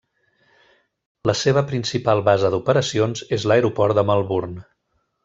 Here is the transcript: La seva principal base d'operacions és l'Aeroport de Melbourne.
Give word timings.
La 1.29 1.35
seva 1.41 1.63
principal 1.73 2.23
base 2.31 2.51
d'operacions 2.55 3.21
és 3.39 3.47
l'Aeroport 3.53 4.01
de 4.01 4.07
Melbourne. 4.13 4.57